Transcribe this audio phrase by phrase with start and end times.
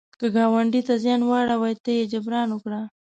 [0.19, 2.81] که ګاونډي ته زیان واړوي، ته یې جبران وکړه